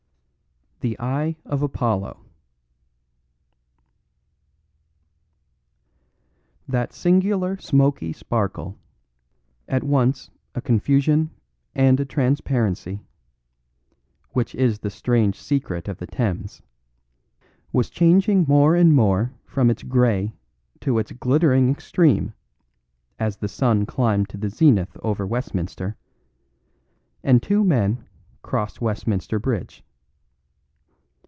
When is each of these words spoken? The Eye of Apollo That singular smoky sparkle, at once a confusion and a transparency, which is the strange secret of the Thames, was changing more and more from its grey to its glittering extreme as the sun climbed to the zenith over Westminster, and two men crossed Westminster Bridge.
The 0.81 0.99
Eye 0.99 1.35
of 1.45 1.61
Apollo 1.61 2.25
That 6.67 6.91
singular 6.91 7.59
smoky 7.59 8.11
sparkle, 8.13 8.79
at 9.67 9.83
once 9.83 10.31
a 10.55 10.61
confusion 10.61 11.29
and 11.75 11.99
a 11.99 12.05
transparency, 12.05 13.03
which 14.31 14.55
is 14.55 14.79
the 14.79 14.89
strange 14.89 15.39
secret 15.39 15.87
of 15.87 15.99
the 15.99 16.07
Thames, 16.07 16.63
was 17.71 17.91
changing 17.91 18.45
more 18.47 18.75
and 18.75 18.95
more 18.95 19.35
from 19.45 19.69
its 19.69 19.83
grey 19.83 20.33
to 20.79 20.97
its 20.97 21.11
glittering 21.11 21.69
extreme 21.69 22.33
as 23.19 23.37
the 23.37 23.47
sun 23.47 23.85
climbed 23.85 24.29
to 24.29 24.37
the 24.37 24.49
zenith 24.49 24.97
over 25.03 25.27
Westminster, 25.27 25.95
and 27.23 27.43
two 27.43 27.63
men 27.63 28.03
crossed 28.41 28.81
Westminster 28.81 29.37
Bridge. 29.37 29.83